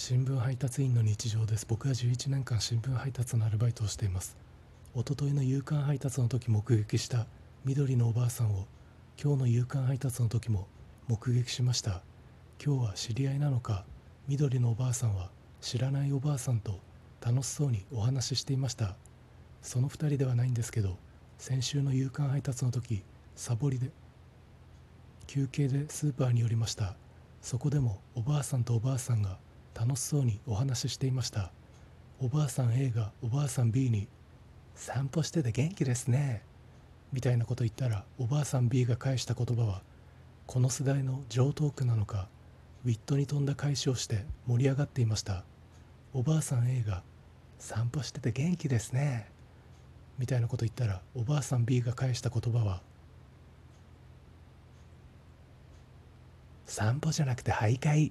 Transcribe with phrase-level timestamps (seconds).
[0.00, 1.66] 新聞配達員の日常です。
[1.68, 4.36] 僕は11年間新聞配達のアルバイトをしています。
[4.94, 7.26] 一昨日の夕刊配達の時目撃した
[7.64, 8.66] 緑のおばあさんを
[9.20, 10.68] 今日の夕刊配達の時も
[11.08, 12.02] 目撃しました。
[12.64, 13.84] 今日は知り合いなのか
[14.28, 15.30] 緑のおばあさんは
[15.60, 16.78] 知らないおばあさんと
[17.20, 18.94] 楽しそうにお話ししていました。
[19.62, 20.96] その2人ではないんですけど
[21.38, 23.02] 先週の夕刊配達の時
[23.34, 23.90] サボりで
[25.26, 26.94] 休憩でスーパーに寄りました。
[27.42, 29.38] そこでもおばあさんとおばあさんが
[29.78, 31.52] 楽しそうにお話ししていました。
[32.20, 34.08] おばあさん A がおばあさん B に
[34.74, 36.42] 「散歩してて元気ですね」
[37.12, 39.82] みたいなこと言ったらおばあさん B が返した言葉は
[40.48, 42.28] この世代の上等句なのか
[42.84, 45.44] ウィットに富んだ返しをして盛り上がっていました。
[46.12, 47.04] おばあさん A が
[47.60, 49.30] 「散歩してて元気ですね」
[50.18, 52.82] みたいなこと言ったらおばあさん B が返した言葉は
[56.66, 58.10] 「散歩じゃなくて徘徊」